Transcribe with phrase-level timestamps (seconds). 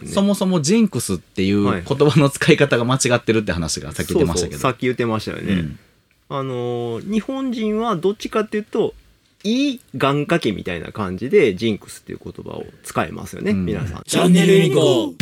[0.00, 0.14] ですね。
[0.14, 4.58] そもそもジンクスっていうはい言葉の使い方が間違ってるって話がさっき言ってましたけど。
[4.58, 5.52] そうそうさっき言ってましたよね。
[5.52, 5.78] うん
[6.30, 8.94] あのー日本人はどっちかっていうと、
[9.44, 14.02] いい願掛けみたいな感じでジンクスっていう言葉を使えますよね、うん皆さん。
[14.06, 15.16] チャンネルユニコーン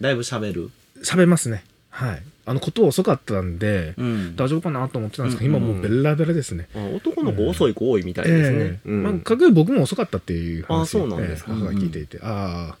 [0.00, 0.70] だいぶ喋る？
[1.02, 4.36] 喋りますねはいあのこと遅かったんで、うん。
[4.36, 8.56] 大丈夫かなと思ってたんですけど、うん今もうベラベラですね、あ男の子遅い子多いみたいですね。
[8.58, 12.78] ええうんまあ、かく僕も遅かったっていう話あそうなんですかええ母が聞いていて、ああ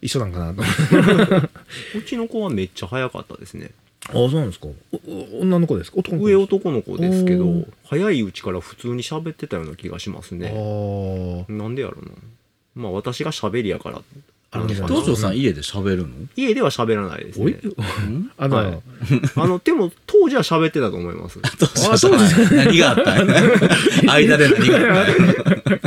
[0.00, 0.62] 一緒なんかなと
[1.98, 3.70] うちの子はめっちゃ早かったですね。
[4.08, 4.66] ああそうなんですか
[5.40, 5.98] 女の子ですか？
[5.98, 10.48] 男の子上男の子ですけど早いうちから普通に喋ってたような気がしますね。
[10.48, 12.12] あなんでやろうな。
[12.74, 14.02] まあ私が喋りやから。
[14.54, 16.14] あの東條さん家で喋るの？
[16.36, 17.52] 家では喋らないですおい？
[17.52, 17.58] ね。
[18.36, 18.78] あの、はい
[19.36, 21.40] あの、でも当時は喋ってたと思います。
[21.90, 23.28] あそうです何があったん？
[23.28, 23.34] や
[24.12, 25.26] 間で何があったん？
[25.26, 25.80] や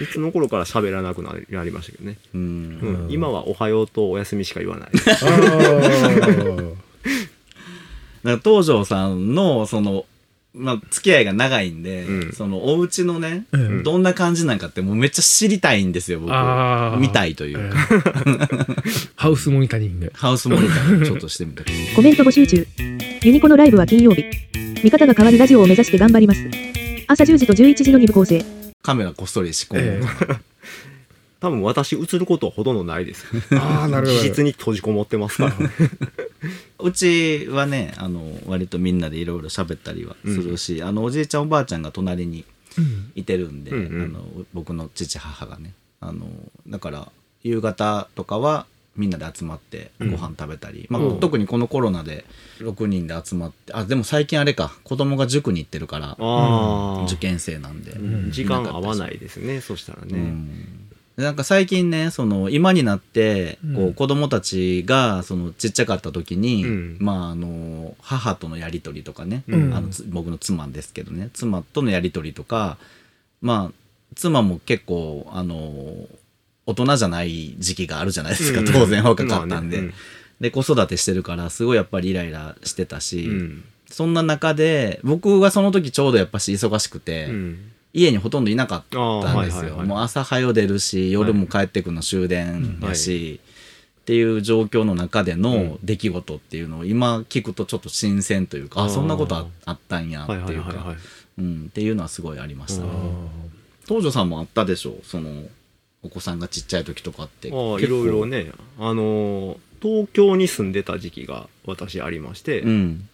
[0.00, 1.32] いつの頃から喋らなくな
[1.64, 2.16] りましたけどね。
[2.34, 2.40] うん。
[2.40, 2.44] う
[3.08, 3.12] ん。
[3.12, 4.88] 今はおはようとお休みしか言わない。
[4.92, 6.74] あー。
[8.24, 10.06] だから東條さんのその、
[10.56, 16.30] まあ、付き合いが長いんで、うんそのお家のね、うんどんな感じなんかってもうめっちゃ知りたいんですよ僕
[17.00, 17.76] 見たいというか、
[19.16, 21.64] ハウスモニタリングハウスモニターちょっとしてみた
[21.96, 22.66] コメント募集中。
[23.22, 24.24] ユニコのライブは金曜日。
[24.84, 26.40] 見方が変わるラジオを目指して頑張ります。
[27.08, 28.44] 朝10時と11時の2部構成。
[28.82, 30.36] カメラこっそり仕込む、え
[31.40, 33.26] 多分私映ることはほとんどないです。
[33.50, 35.56] えああなるほど自室に閉じこもってますから。
[36.84, 42.44] うちはねあの割とみんなでいろいろ喋ったりはするし、あのおじいちゃんおばあちゃんが隣に
[42.78, 43.12] うん。
[43.14, 44.04] いてるんで、うんうん。
[44.04, 45.72] あの僕の父母がね。
[46.00, 46.26] あの
[46.66, 47.08] だから
[47.42, 51.20] 夕方とかはみんなで集まってご飯食べたり、まあうん。
[51.20, 52.24] 特にこのコロナで
[52.58, 57.16] 6人で集まってあでも最近あれか子供が塾に行ってるからああ受。
[57.16, 58.30] 験生なんで、うん。
[58.30, 60.14] 時間合わないですね、そしたらうね。
[61.16, 63.94] なんか最近ねその今になってこううん。
[63.94, 66.96] 子供たちがそのちっちゃかった時に、うん。
[67.00, 69.74] まああの母とのやり取りとかね、うん。
[69.74, 72.78] あのつ僕の妻ですけどね妻とのやり取りとか
[73.40, 73.74] まあ
[74.16, 75.56] 妻も結構あの
[76.66, 78.66] 大人じゃない時期があるじゃないですか、うん。
[78.66, 79.94] 当然若かったんで、まあね。
[80.40, 83.64] で子育てしてるからすごいやっぱりイライラしてたし、うん。
[83.88, 93.40] そんな中で僕はその時ちょうどやっぱし忙しくて、うん家にほとんどいなかったんですよ、もう朝早出るし夜も帰ってくるの終電やし、
[94.00, 100.96] っていう状況の中での出来事っていうのを今聞くとちょっと新鮮というか、あそんなことああったんやってはいうか。
[101.38, 102.84] うんっていうのはすごいありました。
[102.84, 102.94] ねあ
[103.88, 105.30] 東條さんもあったでしょその
[106.02, 107.48] お子さんがちっちゃい時とかって。
[107.48, 108.52] いろいろね。
[108.78, 113.08] あのー東京に住んでた時期が私ありまして、うん。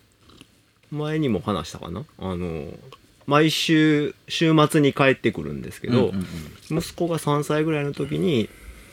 [0.93, 2.05] 前にも話したかな？
[2.19, 2.77] あのー
[3.27, 6.13] 毎週週末に帰ってくるんですけど、
[6.71, 8.49] 息子が3歳ぐらいの時に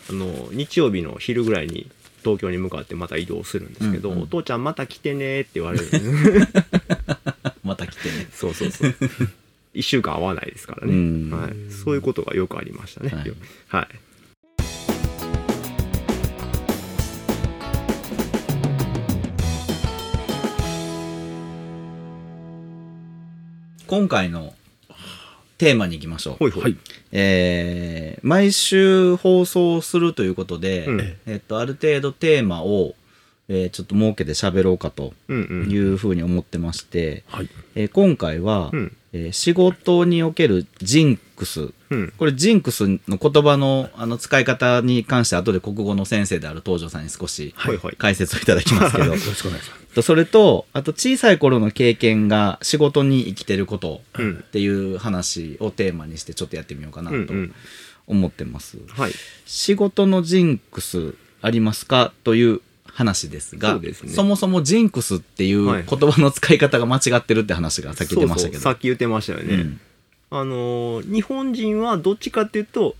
[0.09, 1.89] あの日曜日の昼ぐらいに
[2.23, 5.85] 東京に向かってまた移動するんですけど、うんうんお父ちゃんまた来てねって言われる
[7.63, 8.27] また来てね。
[8.33, 8.95] そうそうそう。
[9.75, 11.29] 1週間会わないですからね、うん。
[11.29, 13.09] はい、そういうことがよくありましたね。
[13.09, 13.33] はい。
[13.67, 13.87] はい、
[23.87, 24.53] 今回の
[25.57, 26.35] テーマに行きましょう。
[26.37, 26.77] ほいほい、
[27.11, 31.17] えー毎週放送するということで、うん。
[31.25, 32.95] えっと、ある程度テーマを、
[33.49, 37.49] えーちょっと設けて喋ろうかとうんうんいうふうに思ってまして、はい。
[37.75, 38.97] えー今回は、うん。
[39.13, 41.69] えー仕事におけるジンクス。
[41.89, 42.13] うん。
[42.17, 47.95] これジンクスの言葉のあの使い方に関して後で国語の先生である東條さんに少しはいはい。
[47.97, 49.05] 解説をいただきますけど。
[49.07, 49.95] よろしくお願いします。
[49.95, 54.43] とそれとあと小さい頃の経験が仕事に生きてることうん。
[54.45, 57.53] っていう話をテーマにしてちょっとやってみようかなとうんうん。
[58.07, 58.77] 思ってます。
[58.89, 59.11] はい。
[59.45, 62.11] 仕事のジンクスありますか？
[62.25, 62.61] という
[62.97, 63.93] 話ですがね。
[64.23, 68.59] もそもジンクスっていうはい言葉の使い方が間違ってるって話がさっき出ましたけど。
[68.59, 69.79] そうそうさっき言ってましたよね、うん。
[70.31, 72.95] あのー日本人はどっちかっていうと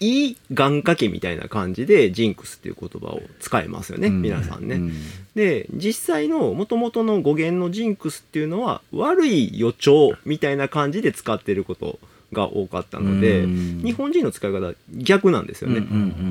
[0.00, 4.22] いい願掛けみたいな感じでジンクスっていう言葉を使えますよね、うん。
[4.22, 4.92] 皆さんね、うん。
[5.34, 11.98] で実際の元々の語源のジンクスっていうのは悪い予兆みたいな感じで使ってること
[12.32, 13.82] が多かったので、うん。
[13.84, 15.86] 日本人の使い方逆なんですよね、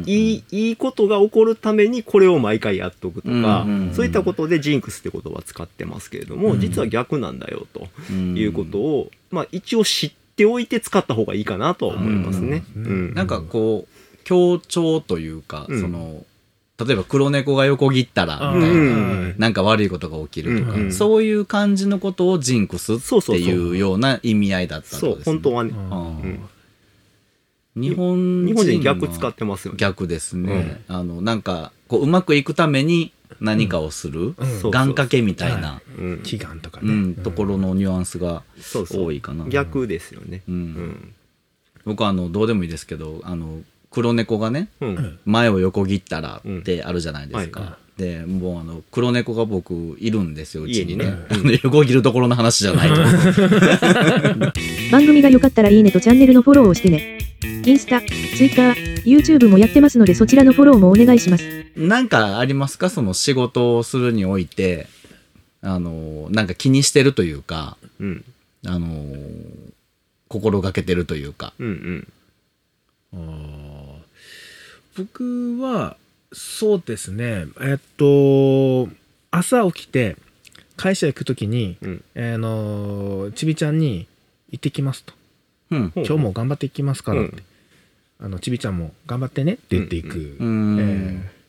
[0.06, 12.63] いいいいことが起こるためにこれを毎回やっとくとか、そういったことでジンクスって言葉を使ってますけれども、実は逆なんだよということを、まあ、一応知っておいて使った方がいいかなとは思いますね。
[12.75, 15.81] うんうんなんかこう強調というか、うん。
[15.81, 16.24] その
[16.86, 18.75] 例えば黒猫が横切ったら、あみたいな。
[18.75, 19.36] うん。
[19.38, 20.94] なんか悪いことが起きるとか、うんうん。
[20.94, 25.33] そういう感じのことをジンクスっていうような意味合いだったそうことですね。
[25.33, 26.39] 本当はね。
[27.75, 29.78] 日本日本人人逆使ってますよね。
[29.78, 30.81] 逆ですね。
[30.88, 36.22] あの、なんか、こう、うまくいくために何かをする、願掛けみたいな、うん。
[36.24, 36.94] 祈願とかね。
[36.94, 38.44] うん、ところのニュアンスが
[38.92, 39.45] 多いかな。
[39.48, 40.42] 逆ですよね。
[40.50, 40.56] うん。
[40.56, 41.13] うん。
[41.86, 47.59] 僕はあの、どうでもいいですけど、あの、黒猫がね、うん前を横切ったらってあるじゃないですか。
[47.59, 51.05] うんはで、もうあの、黒猫が僕いるんですよ、うちにね。
[51.05, 52.95] ねあの横切るところの話じゃないと。
[54.91, 57.19] 番組が良かったらいいねとチャンネルのフォローをしてね。
[57.65, 61.44] インスタ、ツイッター、YouTube もやってますのでそちらのフォローもお願いします。
[61.75, 62.89] なんかありますか？
[62.89, 64.87] その仕事をするにおいて、
[65.61, 68.23] あの、なんか気にしてるというか、うん
[68.65, 69.05] あの、
[70.27, 71.53] 心がけてるというか。
[71.59, 72.07] うんうん
[73.13, 73.81] あー
[74.97, 75.97] 僕は、
[76.33, 77.45] そうですね。
[77.61, 78.89] えっと、
[79.31, 80.17] 朝起きて、
[80.77, 84.07] 会社行くときに、うんあの、ちびちゃんに
[84.49, 85.13] 行ってきますと。
[85.71, 85.91] うん。
[85.95, 87.31] 今日も頑張っていきますからって。
[87.31, 87.43] うん
[88.23, 91.41] あの、ちびちゃんも頑張ってねって言っていく、うんえー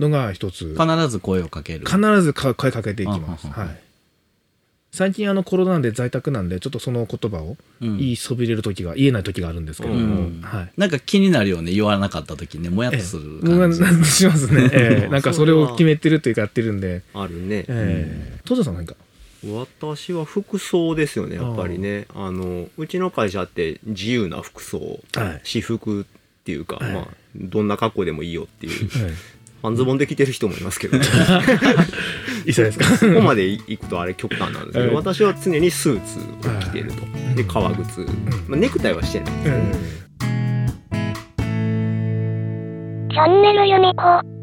[0.00, 0.74] のが一つ。
[0.74, 1.86] 必ず声をかける。
[1.86, 3.46] 必ずか声かけていきます。
[3.46, 3.80] ははい。
[4.94, 7.98] 最近あのコロナなんで在宅なんで、ちょっとその言葉をうん。
[7.98, 10.40] 言いそびれる時が、言えない時があるんですけども、うん。
[10.40, 10.72] はい。
[10.76, 13.02] なんか気になるよね、言わなかった時ね、もやっとええ。
[13.02, 13.80] する感じ。
[13.80, 14.70] なんしますね。
[14.72, 15.08] ええ。
[15.08, 17.64] なんかそれを決めてるというかやってるんで、あるね。
[17.66, 18.38] ええ。
[18.44, 18.94] 東條さん何か？
[19.44, 22.06] 私は服装ですよねやっぱりね。
[22.14, 25.40] あのうちの会社って自由な服装はい。
[25.42, 26.04] 私服っ
[26.44, 26.92] ていうか、はい。
[26.92, 29.12] まあどんな格好でもいいよっていうはい
[29.64, 31.04] 半ズボンで着てる人もいますけど、ね、
[32.44, 32.84] 一緒ですか？
[32.98, 37.02] そこまで行くとあれ極端なんですけど、はい私は常にスーツを着てると。
[37.34, 38.00] で革靴、
[38.46, 39.72] まあ、ネクタイはしてないうん
[43.10, 44.33] チャンネルユニコ